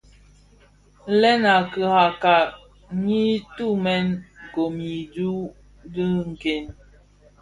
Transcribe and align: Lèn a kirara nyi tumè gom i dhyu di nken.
Lèn 1.19 1.41
a 1.55 1.55
kirara 1.71 2.35
nyi 3.05 3.23
tumè 3.55 3.95
gom 4.53 4.75
i 4.93 4.95
dhyu 5.13 5.33
di 5.93 6.05
nken. 6.29 6.63